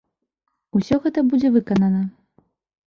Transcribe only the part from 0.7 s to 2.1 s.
Усё гэта будзе выканана.